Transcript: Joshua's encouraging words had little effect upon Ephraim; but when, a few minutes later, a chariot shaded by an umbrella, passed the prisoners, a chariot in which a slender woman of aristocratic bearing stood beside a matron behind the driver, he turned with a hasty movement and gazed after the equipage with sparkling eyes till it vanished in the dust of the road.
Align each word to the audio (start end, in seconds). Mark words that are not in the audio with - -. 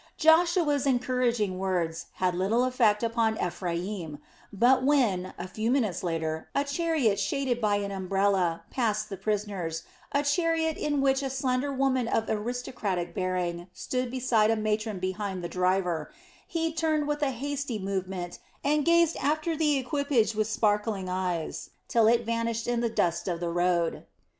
Joshua's 0.17 0.87
encouraging 0.87 1.59
words 1.59 2.07
had 2.13 2.33
little 2.33 2.63
effect 2.63 3.03
upon 3.03 3.37
Ephraim; 3.39 4.17
but 4.51 4.83
when, 4.83 5.31
a 5.37 5.47
few 5.47 5.69
minutes 5.69 6.01
later, 6.01 6.49
a 6.55 6.63
chariot 6.63 7.19
shaded 7.19 7.61
by 7.61 7.75
an 7.75 7.91
umbrella, 7.91 8.63
passed 8.71 9.09
the 9.11 9.15
prisoners, 9.15 9.83
a 10.11 10.23
chariot 10.23 10.75
in 10.75 11.01
which 11.01 11.21
a 11.21 11.29
slender 11.29 11.71
woman 11.71 12.07
of 12.07 12.25
aristocratic 12.31 13.13
bearing 13.13 13.67
stood 13.73 14.09
beside 14.09 14.49
a 14.49 14.55
matron 14.55 14.97
behind 14.97 15.43
the 15.43 15.47
driver, 15.47 16.11
he 16.47 16.73
turned 16.73 17.07
with 17.07 17.21
a 17.21 17.29
hasty 17.29 17.77
movement 17.77 18.39
and 18.63 18.85
gazed 18.85 19.17
after 19.17 19.55
the 19.55 19.77
equipage 19.77 20.33
with 20.33 20.47
sparkling 20.47 21.09
eyes 21.09 21.69
till 21.87 22.07
it 22.07 22.25
vanished 22.25 22.67
in 22.67 22.81
the 22.81 22.89
dust 22.89 23.27
of 23.27 23.39
the 23.39 23.51
road. 23.51 24.03